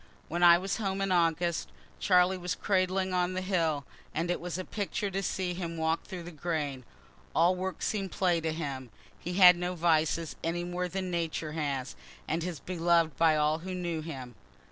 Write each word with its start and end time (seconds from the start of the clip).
When 0.29 0.41
I 0.41 0.57
was 0.57 0.77
home 0.77 0.99
in 0.99 1.11
August, 1.11 1.69
Charlie 1.99 2.35
was 2.39 2.55
cradling 2.55 3.13
on 3.13 3.33
the 3.35 3.41
hill, 3.41 3.85
and 4.15 4.31
it 4.31 4.41
was 4.41 4.57
a 4.57 4.65
picture 4.65 5.11
to 5.11 5.21
see 5.21 5.53
him 5.53 5.77
walk 5.77 6.05
through 6.05 6.23
the 6.23 6.31
grain. 6.31 6.85
All 7.35 7.55
work 7.55 7.83
seem'd 7.83 8.11
play 8.11 8.41
to 8.41 8.51
him. 8.51 8.89
He 9.19 9.33
had 9.35 9.55
no 9.57 9.75
vices, 9.75 10.35
any 10.43 10.63
more 10.63 10.87
than 10.87 11.11
Nature 11.11 11.51
has, 11.51 11.95
and 12.27 12.43
was 12.43 12.59
belov'd 12.59 13.15
by 13.17 13.35
all 13.35 13.59
who 13.59 13.75
knew 13.75 14.01
him. 14.01 14.33